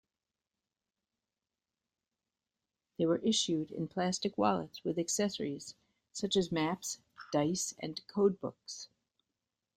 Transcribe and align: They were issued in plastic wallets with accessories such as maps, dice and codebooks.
They 2.97 3.05
were 3.05 3.19
issued 3.19 3.69
in 3.69 3.87
plastic 3.87 4.35
wallets 4.35 4.83
with 4.83 4.97
accessories 4.97 5.75
such 6.11 6.35
as 6.35 6.51
maps, 6.51 6.97
dice 7.31 7.75
and 7.77 8.01
codebooks. 8.07 8.87